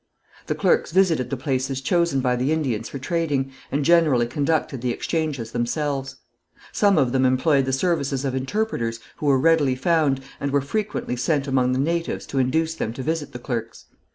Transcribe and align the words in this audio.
The 0.47 0.55
clerks 0.55 0.91
visited 0.91 1.29
the 1.29 1.37
places 1.37 1.79
chosen 1.79 2.21
by 2.21 2.35
the 2.35 2.51
Indians 2.51 2.89
for 2.89 2.97
trading, 2.97 3.51
and 3.71 3.85
generally 3.85 4.25
conducted 4.25 4.81
the 4.81 4.89
exchanges 4.89 5.51
themselves. 5.51 6.15
Some 6.71 6.97
of 6.97 7.11
them 7.11 7.23
employed 7.23 7.65
the 7.65 7.71
services 7.71 8.25
of 8.25 8.33
interpreters 8.33 8.99
who 9.17 9.27
were 9.27 9.37
readily 9.37 9.75
found, 9.75 10.21
and 10.39 10.49
were 10.49 10.59
frequently 10.61 11.15
sent 11.17 11.47
among 11.47 11.73
the 11.73 11.79
natives 11.79 12.25
to 12.33 12.39
induce 12.39 12.73
them 12.73 12.93
to 12.93 13.03
visit 13.03 13.31
the 13.31 13.37
clerks. 13.37 13.85